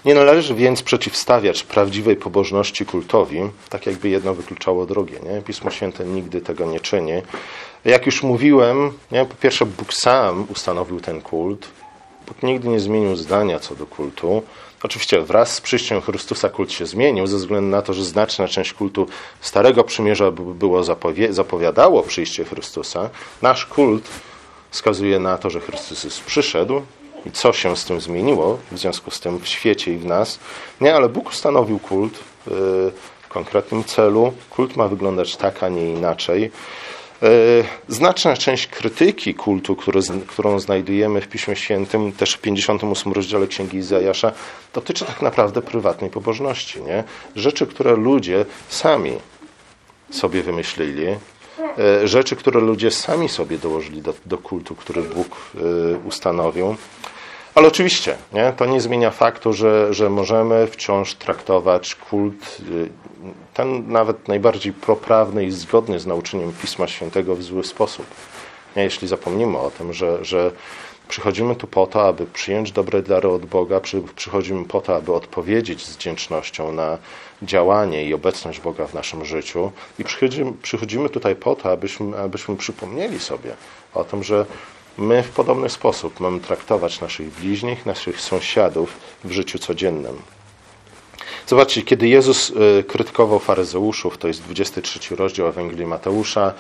[0.04, 5.18] Nie należy więc przeciwstawiać prawdziwej pobożności kultowi, tak jakby jedno wykluczało drugie.
[5.20, 5.42] Nie?
[5.42, 7.12] Pismo Święte nigdy tego nie czyni.
[7.84, 9.24] Jak już mówiłem, nie?
[9.24, 11.68] po pierwsze Bóg sam ustanowił ten kult.
[12.26, 14.42] Bóg nigdy nie zmienił zdania co do kultu.
[14.82, 18.72] Oczywiście wraz z przyjściem Chrystusa kult się zmienił, ze względu na to, że znaczna część
[18.72, 19.06] kultu
[19.40, 23.10] Starego Przymierza było zapowi zapowiadało przyjście Chrystusa.
[23.42, 24.08] Nasz kult
[24.70, 26.82] wskazuje na to, że Chrystus przyszedł
[27.26, 30.38] i co się z tym zmieniło w związku z tym w świecie i w nas.
[30.80, 32.20] Nie, ale Bóg ustanowił kult y,
[33.22, 34.32] w konkretnym celu.
[34.50, 36.50] Kult ma wyglądać tak, a nie inaczej.
[37.22, 37.28] E,
[37.88, 39.76] znaczna część krytyki kultu,
[40.26, 44.32] którą znajdujemy w Piśmie Świętym, też w 58 rozdziale Księgi Izajasza,
[44.74, 46.82] dotyczy tak naprawdę prywatnej pobożności.
[46.82, 47.04] Nie?
[47.36, 49.12] Rzeczy, które ludzie sami
[50.10, 51.06] sobie wymyślili,
[52.04, 56.76] rzeczy, które ludzie sami sobie dołożyli do, do kultu, który Bóg e, ustanowił.
[57.58, 58.52] Ale oczywiście, nie?
[58.56, 62.90] to nie zmienia faktu, że, że możemy wciąż traktować kult, y,
[63.54, 68.06] ten nawet najbardziej proprawny i zgodny z nauczeniem Pisma Świętego w zły sposób.
[68.76, 68.82] Nie?
[68.82, 70.50] Jeśli zapomnimy o tym, że, że
[71.08, 75.12] przychodzimy tu po to, aby przyjąć dobre dary od Boga, przy, przychodzimy po to, aby
[75.12, 76.98] odpowiedzieć z wdzięcznością na
[77.42, 82.56] działanie i obecność Boga w naszym życiu i przychodzimy, przychodzimy tutaj po to, abyśmy, abyśmy
[82.56, 83.54] przypomnieli sobie
[83.94, 84.46] o tym, że
[84.98, 90.16] My w podobny sposób mamy traktować naszych bliźnich, naszych sąsiadów w życiu codziennym.
[91.46, 96.54] Zobaczcie, kiedy Jezus y, krytykował faryzeuszów, to jest 23 rozdział Ewangelii Mateusza,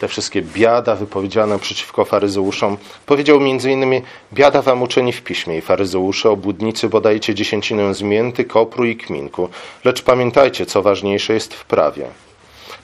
[0.00, 6.30] te wszystkie biada wypowiedziane przeciwko faryzeuszom, powiedział innymi, biada wam uczeni w piśmie i faryzeusze,
[6.30, 9.48] obłudnicy, bo dajecie dziesięcinę z mięty, kopru i kminku.
[9.84, 12.06] Lecz pamiętajcie, co ważniejsze jest w prawie.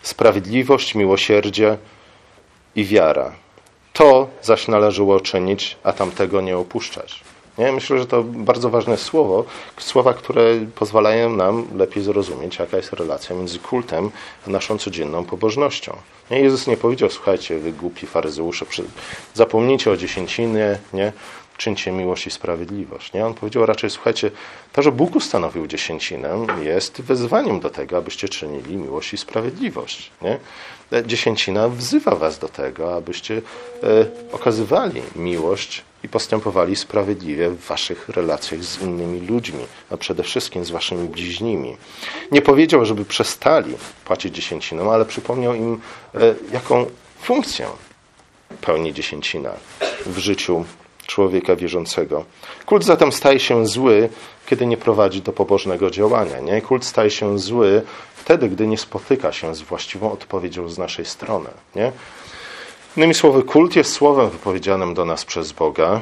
[0.02, 1.76] Sprawiedliwość, miłosierdzie
[2.76, 3.32] i wiara.
[3.92, 7.25] To zaś należało czynić, a tamtego nie opuszczać.
[7.58, 7.72] Nie?
[7.72, 9.44] Myślę, że to bardzo ważne słowo,
[9.78, 14.10] słowa, które pozwalają nam lepiej zrozumieć, jaka jest relacja między kultem
[14.46, 15.96] a naszą codzienną pobożnością.
[16.30, 16.40] Nie?
[16.40, 18.66] Jezus nie powiedział, słuchajcie, wy głupi faryzeusze,
[19.34, 21.12] zapomnijcie o dziesięcinie, nie?
[21.56, 23.12] czyńcie miłość i sprawiedliwość.
[23.12, 23.26] Nie?
[23.26, 24.30] On powiedział raczej, słuchajcie,
[24.72, 30.10] to, że Bóg ustanowił dziesięcinę, jest wezwaniem do tego, abyście czynili miłość i sprawiedliwość.
[30.22, 30.38] Nie?
[31.06, 33.42] Dziesięcina wzywa was do tego, abyście
[33.82, 40.64] e, okazywali miłość i postępowali sprawiedliwie w waszych relacjach z innymi ludźmi, a przede wszystkim
[40.64, 41.76] z waszymi bliźnimi.
[42.32, 45.80] Nie powiedział, żeby przestali płacić dziesięciną, ale przypomniał im,
[46.14, 46.86] e, jaką
[47.22, 47.66] funkcję
[48.60, 49.50] pełni dziesięcina
[50.06, 50.64] w życiu
[51.06, 52.24] człowieka wierzącego.
[52.66, 54.08] Kult zatem staje się zły,
[54.46, 56.40] kiedy nie prowadzi do pobożnego działania.
[56.40, 56.62] Nie?
[56.62, 57.82] Kult staje się zły
[58.14, 61.48] wtedy, gdy nie spotyka się z właściwą odpowiedzią z naszej strony.
[61.74, 61.92] Nie?
[62.96, 66.00] Innymi słowy, kult jest słowem wypowiedzianym do nas przez Boga,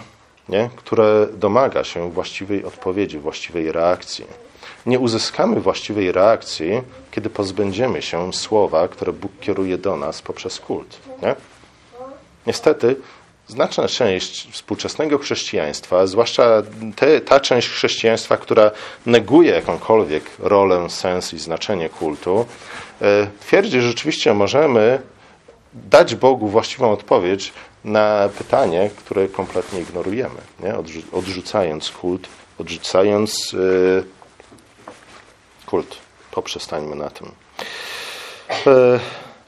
[0.48, 0.70] nie?
[0.76, 4.24] które domaga się właściwej odpowiedzi, właściwej reakcji.
[4.86, 10.98] Nie uzyskamy właściwej reakcji, kiedy pozbędziemy się słowa, które Bóg kieruje do nas poprzez kult.
[11.22, 11.34] Nie?
[12.46, 12.96] Niestety,
[13.48, 16.62] znaczna część współczesnego chrześcijaństwa, zwłaszcza
[16.96, 18.70] te, ta część chrześcijaństwa, która
[19.06, 22.46] neguje jakąkolwiek rolę, sens i znaczenie kultu,
[23.02, 25.02] e, twierdzi, że rzeczywiście możemy
[25.74, 27.52] dać Bogu właściwą odpowiedź
[27.84, 30.74] na pytanie, które kompletnie ignorujemy, nie?
[31.12, 34.04] odrzucając kult, odrzucając yy,
[35.66, 35.96] kult.
[36.30, 37.32] Poprzestańmy na tym.
[38.66, 39.00] Yy,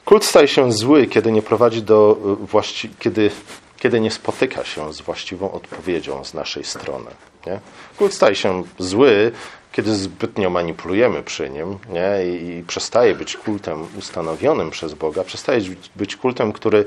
[0.05, 2.17] kult staje się zły, kiedy nie prowadzi do
[2.51, 3.31] właści- kiedy,
[3.77, 7.09] kiedy nie spotyka się z właściwą odpowiedzią z naszej strony.
[7.45, 7.59] Nie?
[7.97, 9.31] Kult staje się zły,
[9.77, 12.25] kiedy zbytnio manipulujemy przy nim nie?
[12.25, 15.61] I, przestaje być kultem ustanowionym przez Boga, przestaje
[15.95, 16.85] być kultem, który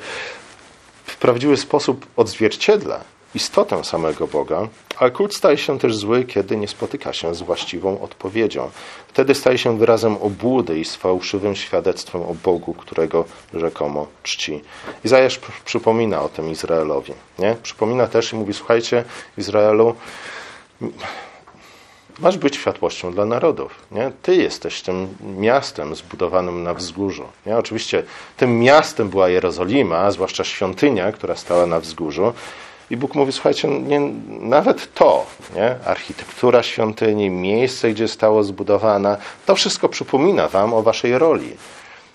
[1.05, 3.01] w prawdziwy sposób odzwierciedla
[3.35, 8.01] istotę samego Boga, ale kult staje się też zły, kiedy nie spotyka się z właściwą
[8.01, 8.71] odpowiedzią.
[9.09, 13.25] Wtedy staje się wyrazem obłudy i z fałszywym świadectwem o Bogu, którego
[13.55, 14.61] rzekomo czci.
[15.05, 17.13] Izajasz przypomina o tym Izraelowi.
[17.39, 17.57] Nie?
[17.63, 19.05] Przypomina też i mówi, słuchajcie,
[19.39, 19.95] Izraelu,
[22.21, 23.75] Masz być światłością dla narodów.
[23.93, 24.13] Nie?
[24.23, 27.25] Ty jesteś tym miastem zbudowanym na wzgórzu.
[27.47, 27.57] Nie?
[27.57, 28.03] Oczywiście
[28.37, 32.33] tym miastem była Jerozolima, zwłaszcza świątynia, która stała na wzgórzu.
[32.91, 35.77] I Bóg mówi, słuchajcie, nie, nawet to, nie?
[35.85, 41.57] architektura świątyni, miejsce, gdzie zostało zbudowana, to wszystko przypomina wam o waszej roli.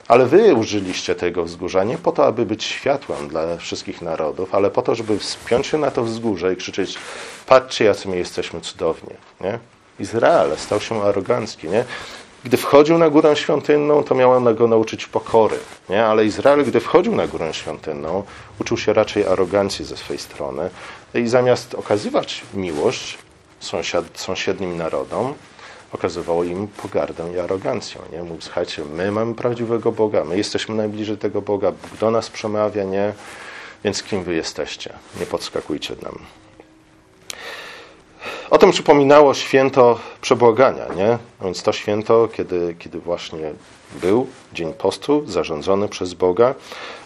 [0.08, 4.72] Ale wy użyliście tego wzgórza nie po to, aby być światłem dla wszystkich narodów, ale
[4.72, 6.98] po to, żeby wspiąć się na to wzgórze i krzyczeć,
[7.46, 9.14] patrzcie, jacy my jesteśmy cudowni.
[9.42, 9.60] Nie?
[10.00, 11.70] Izrael stał się arogancki.
[11.70, 11.86] Nie?
[12.44, 15.58] Gdy wchodził na górę świątynną, to miałem go nauczyć pokory.
[15.90, 16.06] Nie?
[16.06, 18.24] Ale Izrael, gdy wchodził na górę świątynną,
[18.62, 20.70] uczył się raczej arogancji ze swej strony.
[21.14, 23.18] I zamiast okazywać miłość
[23.60, 25.34] sąsiad, sąsiednim narodom,
[25.92, 28.02] okazywało im pogardę i arogancję.
[28.12, 28.24] Nie?
[28.24, 32.84] Mówił, słuchajcie, my mamy prawdziwego Boga, my jesteśmy najbliżej tego Boga, Bóg do nas przemawia,
[32.84, 33.14] nie?
[33.84, 34.94] Więc kim wy jesteście?
[35.20, 36.20] Nie podskakujcie nam.
[38.56, 41.18] O tym przypominało święto przebłagania, nie?
[41.42, 43.54] Więc to święto, kiedy, kiedy właśnie
[44.02, 46.56] był Dzień Postu, zarządzony przez Boga,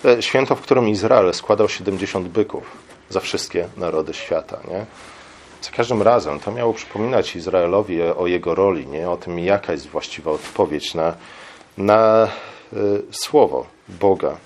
[0.06, 2.64] e, święto, w którym Izrael składał 70 byków
[3.10, 4.86] za wszystkie narody świata, nie?
[5.62, 9.10] Za każdym razem to miało przypominać Izraelowi o jego roli, nie?
[9.10, 11.14] o tym, jaka jest właściwa odpowiedź na,
[11.78, 12.28] na
[12.74, 12.78] y,
[13.12, 14.38] słowo Boga.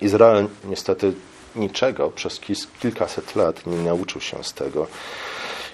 [0.00, 1.12] Izrael niestety
[1.56, 2.40] niczego przez
[2.80, 4.86] kilkaset lat nie nauczył się z tego.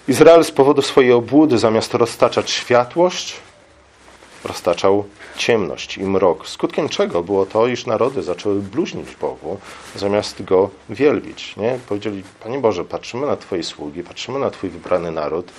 [0.09, 3.37] Izrael z powodu swojej obłudy zamiast roztaczać światłość,
[4.45, 5.05] roztaczał
[5.37, 6.49] ciemność i mrok.
[6.49, 9.59] Skutkiem czego było to, iż narody zaczęły bluźnić Bogu,
[9.97, 11.57] zamiast Go wielbić.
[11.57, 11.79] Nie?
[11.89, 15.53] Powiedzieli, Panie Boże, patrzymy na Twoje sługi, patrzymy na Twój wybrany naród,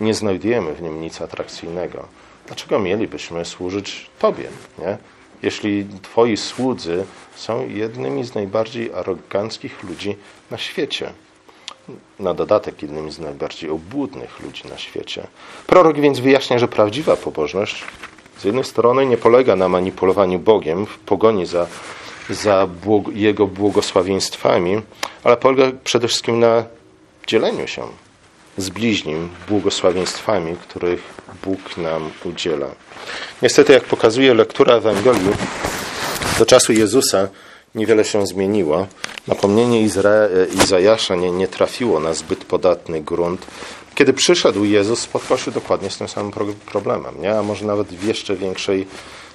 [0.00, 2.08] nie znajdujemy w nim nic atrakcyjnego.
[2.46, 4.48] Dlaczego mielibyśmy służyć Tobie?
[4.78, 4.98] Nie?
[5.42, 7.04] Jeśli Twoi słudzy
[7.36, 10.16] są jednymi z najbardziej aroganckich ludzi
[10.50, 11.12] na świecie
[12.18, 15.26] na dodatek jednym z najbardziej obłudnych ludzi na świecie.
[15.66, 17.84] Prorok więc wyjaśnia, że prawdziwa pobożność
[18.38, 21.66] z jednej strony nie polega na manipulowaniu Bogiem w pogoni za,
[22.30, 24.82] za błog Jego błogosławieństwami,
[25.24, 26.64] ale polega przede wszystkim na
[27.26, 27.82] dzieleniu się
[28.56, 32.66] z bliźnim błogosławieństwami, których Bóg nam udziela.
[33.42, 35.30] Niestety, jak pokazuje lektura Ewangelii,
[36.38, 37.28] do czasu Jezusa
[37.76, 38.86] niewiele się zmieniło.
[39.26, 40.12] Napomnienie Izra
[40.64, 43.46] Izajasza nie, nie trafiło na zbyt podatny grunt.
[43.94, 46.32] Kiedy przyszedł Jezus, spotkał się dokładnie z tym samym
[46.66, 47.38] problemem, nie?
[47.38, 48.86] a może nawet w jeszcze większej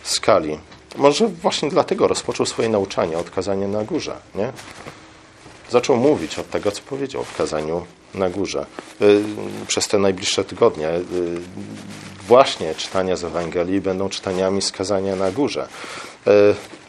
[0.03, 0.59] skali.
[0.97, 4.15] Może właśnie dlatego rozpoczął swoje nauczanie od kazania na górze.
[4.35, 4.51] Nie?
[5.69, 8.65] Zaczął mówić od tego, co powiedział w kazaniu na górze.
[9.01, 9.23] Y,
[9.67, 11.03] przez te najbliższe tygodnie y,
[12.27, 15.67] właśnie czytania z Ewangelii będą czytaniami z kazania na górze.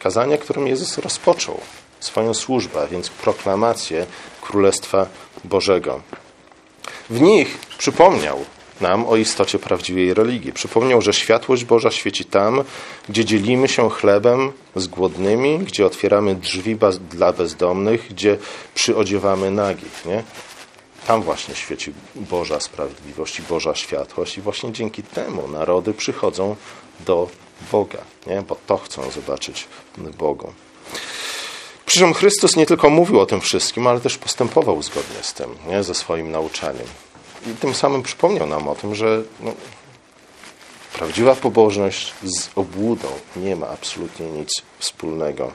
[0.02, 1.60] Kazania, którym Jezus rozpoczął
[2.00, 4.06] swoją służbę, więc proklamację
[4.40, 5.06] Królestwa
[5.44, 6.00] Bożego.
[7.10, 8.44] W nich przypomniał
[8.80, 10.52] nam o istocie prawdziwej religii.
[10.52, 12.64] Przypomniał, że światłość Boża świeci tam,
[13.08, 16.76] gdzie dzielimy się chlebem z głodnymi, gdzie otwieramy drzwi
[17.10, 18.38] dla bezdomnych, gdzie
[18.74, 20.04] przyodziewamy nagich.
[20.06, 20.22] Nie?
[21.06, 26.56] Tam właśnie świeci Boża sprawiedliwość i Boża światłość i właśnie dzięki temu narody przychodzą
[27.06, 27.28] do
[27.72, 28.42] Boga, nie?
[28.42, 29.68] bo to chcą zobaczyć
[30.18, 30.52] Bogu.
[31.86, 35.82] Krzyżem Chrystus nie tylko mówił o tym wszystkim, ale też postępował zgodnie z tym, nie?
[35.82, 36.86] ze swoim nauczaniem.
[37.46, 39.52] I tym samym przypomniał nam o tym, że no,
[40.92, 45.52] prawdziwa pobożność z obłudą nie ma absolutnie nic wspólnego.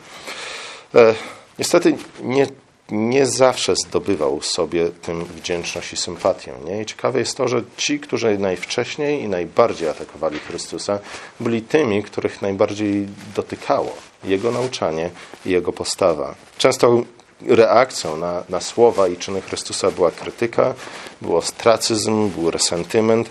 [0.96, 1.16] E,
[1.60, 2.48] niestety nie,
[2.92, 6.54] nie zawsze zdobywał sobie tym wdzięczność i sympatię.
[6.66, 6.82] Nie?
[6.82, 11.00] I ciekawe jest to, że ci, którzy najwcześniej i najbardziej atakowali Chrystusa,
[11.40, 15.10] byli tymi, których najbardziej dotykało Jego nauczanie
[15.46, 16.36] i Jego postawa.
[16.58, 17.04] Często
[17.42, 20.74] reakcją na, na słowa i czyny Chrystusa była krytyka,
[21.22, 23.30] był ostracyzm, był resentyment.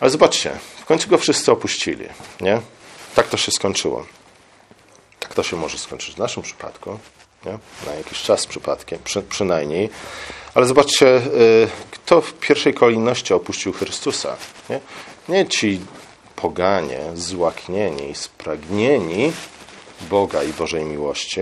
[0.00, 2.06] Ale zobaczcie, w końcu go wszyscy opuścili.
[2.40, 2.60] Nie?
[3.14, 4.06] Tak to się skończyło.
[5.20, 6.98] Tak to się może skończyć w naszym przypadku.
[7.46, 7.58] Nie?
[7.86, 9.90] Na jakiś czas przypadkiem, przy, przynajmniej.
[10.54, 14.36] Ale zobaczcie, y, kto w pierwszej kolejności opuścił Chrystusa.
[14.70, 14.80] Nie,
[15.28, 15.80] nie ci
[16.36, 19.32] poganie, złaknieni, spragnieni
[20.10, 21.40] Boga i Bożej miłości.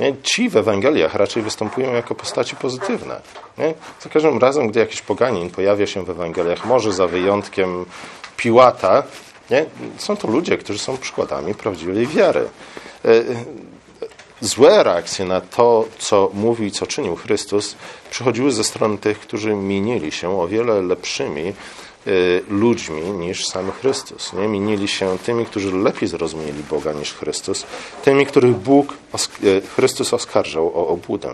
[0.00, 0.14] Nie?
[0.22, 3.20] Ci w Ewangeliach raczej występują jako postaci pozytywne.
[3.58, 3.74] Nie?
[4.00, 7.86] Za każdym razem, gdy jakiś poganin pojawia się w Ewangeliach, może za wyjątkiem
[8.36, 9.02] Piłata,
[9.50, 9.66] nie?
[9.98, 12.48] są to ludzie, którzy są przykładami prawdziwej wiary.
[14.40, 17.76] Złe reakcje na to, co mówił i co czynił Chrystus,
[18.10, 21.52] przychodziły ze strony tych, którzy mienili się o wiele lepszymi
[22.06, 24.32] y, ludźmi niż sam Chrystus.
[24.32, 24.48] Nie?
[24.48, 27.66] Minili się tymi, którzy lepiej zrozumieli Boga niż Chrystus,
[28.04, 28.94] tymi, których Bóg,
[29.44, 31.30] y, Chrystus oskarżał o obłudę.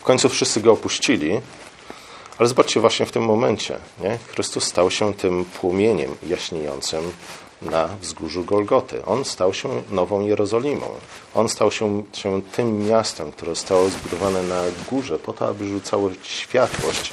[0.00, 1.40] W końcu wszyscy go opuścili,
[2.38, 3.78] ale zobaczcie właśnie w tym momencie.
[4.00, 4.18] Nie?
[4.28, 7.12] Chrystus stał się tym płomieniem jaśniejącym
[7.64, 9.04] na wzgórzu Golgoty.
[9.04, 10.86] On stał się nową Jerozolimą.
[11.34, 16.10] On stał się, się tym miastem, które zostało zbudowane na górze po to, aby rzucało
[16.22, 17.12] światłość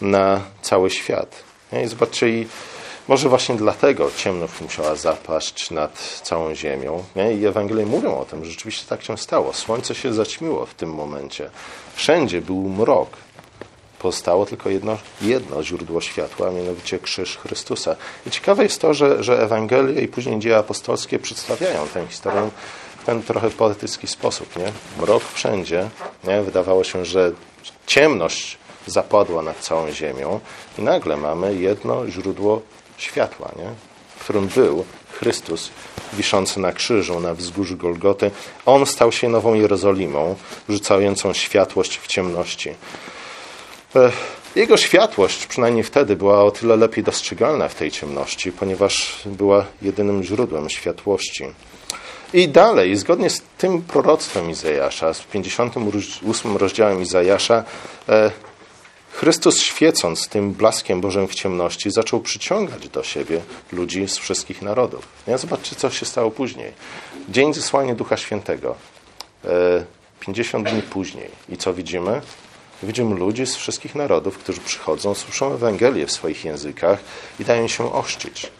[0.00, 1.42] na cały świat.
[1.86, 2.46] Zobaczcie, i
[3.08, 7.04] może właśnie dlatego ciemność musiała zapaść nad całą ziemią.
[7.16, 7.32] Nie?
[7.32, 9.52] I Ewangelie mówią o tym, że rzeczywiście tak się stało.
[9.52, 11.50] Słońce się zaćmiło w tym momencie.
[11.94, 13.10] Wszędzie był mrok
[14.00, 17.96] pozostało tylko jedno, jedno źródło światła, a mianowicie krzyż Chrystusa.
[18.26, 22.50] I ciekawe jest to, że, że Ewangelie i później dzieje apostolskie przedstawiają tę historię
[23.02, 24.56] w ten trochę poetycki sposób.
[24.56, 24.72] Nie?
[25.02, 25.88] Mrok wszędzie.
[26.24, 26.42] Nie?
[26.42, 27.32] Wydawało się, że
[27.86, 30.40] ciemność zapadła nad całą ziemią
[30.78, 32.62] i nagle mamy jedno źródło
[32.96, 33.70] światła, nie?
[34.16, 34.84] w którym był
[35.18, 35.70] Chrystus
[36.12, 38.30] wiszący na krzyżu, na wzgórzu Golgoty.
[38.66, 40.36] On stał się nową Jerozolimą,
[40.68, 42.74] rzucającą światłość w ciemności.
[43.96, 44.10] E,
[44.56, 50.22] jego światłość, przynajmniej wtedy, była o tyle lepiej dostrzegalna w tej ciemności, ponieważ była jedynym
[50.22, 51.44] źródłem światłości.
[52.32, 57.64] I dalej, zgodnie z tym proroctwem Izajasza, z 58 rozdziałem Izajasza,
[58.08, 58.30] e,
[59.12, 63.40] Chrystus świecąc tym blaskiem Bożym w ciemności, zaczął przyciągać do siebie
[63.72, 65.08] ludzi z wszystkich narodów.
[65.28, 65.38] Nie?
[65.38, 66.72] Zobaczcie, co się stało później.
[67.28, 68.74] Dzień zesłania Ducha Świętego.
[70.20, 71.28] 50 e, dni później.
[71.48, 72.20] I co widzimy?
[72.82, 76.98] Widzimy ludzi z wszystkich narodów, którzy przychodzą, słyszą Ewangelię w swoich językach
[77.40, 78.50] i dają się ochrzcić.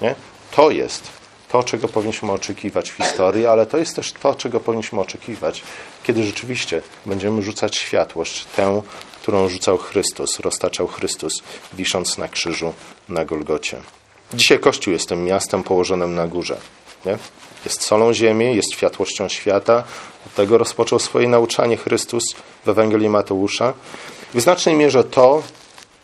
[0.00, 0.14] Nie?
[0.56, 5.00] To jest to, czego powinniśmy oczekiwać w historii, ale to jest też to, czego powinniśmy
[5.00, 5.62] oczekiwać,
[6.02, 8.82] kiedy rzeczywiście będziemy rzucać światłość, tę,
[9.22, 11.32] którą rzucał Chrystus, roztaczał Chrystus,
[11.72, 12.72] wisząc na krzyżu
[13.08, 13.80] na Golgocie.
[14.34, 16.58] Dzisiaj Kościół jest tym miastem położonym na górze.
[17.06, 17.18] Nie?
[17.64, 19.84] Jest solą ziemi, jest światłością świata.
[20.26, 22.24] Od tego rozpoczął swoje nauczanie Chrystus
[22.64, 23.74] w Ewangelii Mateusza.
[24.34, 25.42] W znacznej mierze to,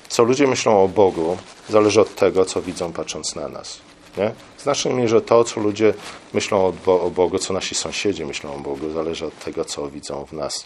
[0.09, 1.37] co ludzie myślą o Bogu,
[1.69, 3.79] zależy od tego, co widzą patrząc na nas.
[4.17, 4.33] Nie?
[4.57, 5.95] W znacznej mierze to, co ludzie
[6.33, 10.33] myślą o Bogu, co nasi sąsiedzi myślą o Bogu, zależy od tego, co widzą w
[10.33, 10.65] nas.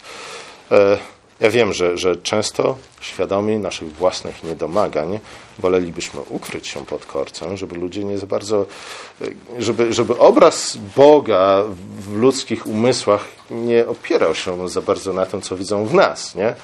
[1.39, 5.19] Ja wiem, że, że często świadomi naszych własnych niedomagań
[5.59, 8.65] wolelibyśmy ukryć się pod korcem, żeby ludzie nie za bardzo,
[9.59, 11.63] żeby, żeby obraz Boga
[11.99, 16.35] w ludzkich umysłach nie opierał się za bardzo na tym, co widzą w nas.
[16.35, 16.55] Nie?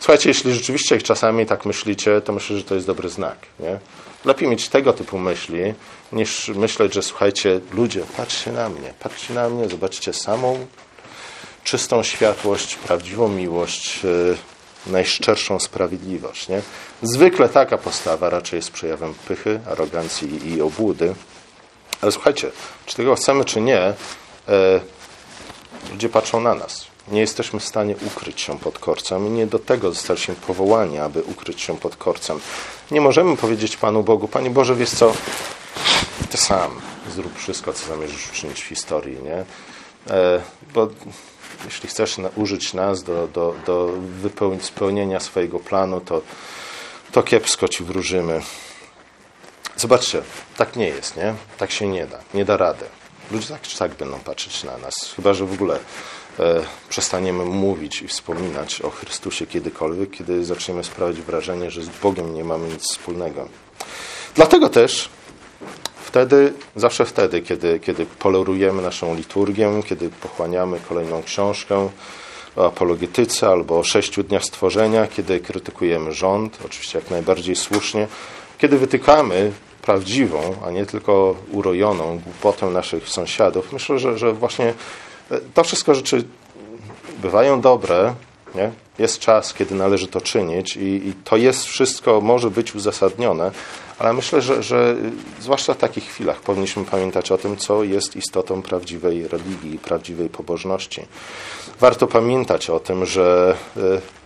[0.00, 3.38] Słuchajcie, jeśli rzeczywiście czasami tak myślicie, to myślę, że to jest dobry znak.
[3.60, 3.78] Nie?
[4.24, 5.74] Lepiej mieć tego typu myśli,
[6.12, 10.66] niż myśleć, że słuchajcie, ludzie, patrzcie na mnie, patrzcie na mnie, zobaczcie samą
[11.66, 16.48] czystą światłość, prawdziwą miłość, e, najszczerszą sprawiedliwość.
[16.48, 16.62] Nie?
[17.02, 21.14] Zwykle taka postawa raczej jest przejawem pychy, arogancji i obłudy.
[22.00, 22.50] Ale słuchajcie,
[22.86, 23.94] czy tego chcemy, czy nie, e,
[25.90, 26.86] ludzie patrzą na nas.
[27.08, 31.22] Nie jesteśmy w stanie ukryć się pod korcem i nie do tego zostaliśmy powołani, aby
[31.22, 32.40] ukryć się pod korcem.
[32.90, 35.12] Nie możemy powiedzieć Panu Bogu, Panie Boże, wiesz co,
[36.30, 39.44] Ty sam zrób wszystko, co zamierzysz uczynić w historii, nie?
[40.14, 40.40] E,
[40.74, 40.88] bo
[41.64, 43.92] jeśli chcesz użyć nas do, do, do
[44.60, 46.22] spełnienia swojego planu, to,
[47.12, 48.40] to kiepsko ci wróżymy.
[49.76, 50.22] Zobaczcie,
[50.56, 51.34] tak nie jest, nie?
[51.58, 52.18] Tak się nie da.
[52.34, 52.84] Nie da rady.
[53.30, 54.94] Ludzie tak czy tak będą patrzeć na nas.
[55.16, 55.78] Chyba, że w ogóle
[56.38, 62.34] e, przestaniemy mówić i wspominać o Chrystusie kiedykolwiek, kiedy zaczniemy sprawiać wrażenie, że z Bogiem
[62.34, 63.48] nie mamy nic wspólnego.
[64.34, 65.08] Dlatego też
[66.16, 71.88] wtedy, zawsze wtedy, kiedy, kiedy polerujemy naszą liturgię, kiedy pochłaniamy kolejną książkę
[72.56, 78.08] o apologetyce albo o sześciu dniach stworzenia, kiedy krytykujemy rząd, oczywiście jak najbardziej słusznie,
[78.58, 79.52] kiedy wytykamy
[79.82, 84.74] prawdziwą, a nie tylko urojoną głupotę naszych sąsiadów, myślę, że, że właśnie
[85.30, 86.24] e, to wszystko rzeczy
[87.22, 88.14] bywają dobre,
[88.56, 88.70] nie?
[88.98, 93.50] Jest czas, kiedy należy to czynić i, i, to jest wszystko, może być uzasadnione,
[93.98, 94.96] ale myślę, że, że
[95.40, 101.02] zwłaszcza w takich chwilach powinniśmy pamiętać o tym, co jest istotą prawdziwej religii prawdziwej pobożności.
[101.80, 103.80] Warto pamiętać o tym, że e,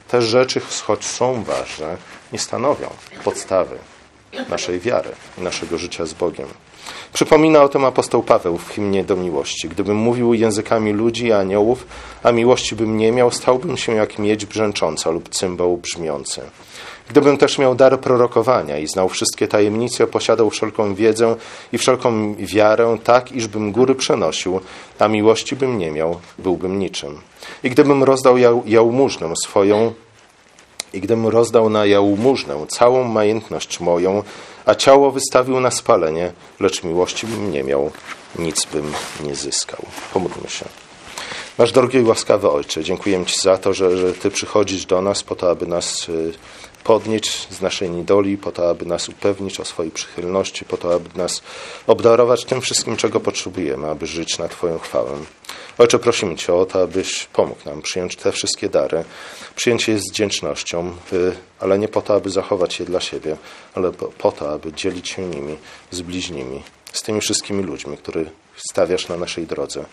[0.09, 1.97] te rzeczy, choć są ważne,
[2.33, 2.91] nie stanowią
[3.25, 3.79] podstawy
[4.49, 6.49] naszej wiary i naszego życia z Bogiem.
[7.13, 9.69] Przypomina o tym apostoł Paweł w hymnie do miłości.
[9.69, 11.87] Gdybym mówił językami ludzi i aniołów,
[12.23, 16.41] a miłości bym nie miał, stałbym się jak miedź brzęcząca lub cymbał brzmiący.
[17.09, 21.37] Gdybym też miał dar prorokowania i znał wszystkie tajemnice, posiadał wszelką wiedzę
[21.73, 24.61] i wszelką wiarę, tak iżbym góry przenosił,
[24.99, 27.19] a miłości bym nie miał, byłbym niczym.
[27.63, 28.37] I gdybym rozdał
[28.67, 29.93] jałmużnę swoją,
[30.93, 34.23] i gdybym rozdał na jałmużnę całą majętność moją,
[34.67, 37.91] a ciało wystawił na spalenie, lecz miłości bym nie miał,
[38.39, 38.93] nic bym
[39.25, 39.85] nie zyskał.
[40.13, 40.65] Pomódlmy się.
[41.59, 45.23] Nasz drogi i łaskawy Ojcze, dziękujemy Ci za to, że, że Ty przychodzisz do nas
[45.23, 46.33] po to, aby nas y,
[46.85, 51.19] podnieść z naszej niedoli, po to, aby nas upewnić o swojej przychylności, po to, aby
[51.19, 51.43] nas
[51.87, 55.19] obdarować tym wszystkim, czego potrzebujemy, aby żyć na Twoją chwałę.
[55.79, 59.05] Ojcze, prosimy Cię o to, abyś pomógł nam przyjąć te wszystkie dary,
[59.57, 60.97] przyjąć je z wdzięcznością,
[61.61, 63.37] ale nie po to, aby zachować je dla siebie,
[63.75, 65.57] ale po to, aby dzielić się nimi
[65.91, 66.63] z bliźnimi,
[66.93, 68.29] z tymi wszystkimi ludźmi, których
[68.71, 69.85] stawiasz na naszej drodze,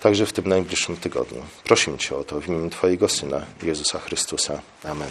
[0.00, 1.42] także w tym najbliższym tygodniu.
[1.64, 4.60] Prosimy Cię o to w imieniu Twojego Syna, Jezusa Chrystusa.
[4.84, 5.10] Amen.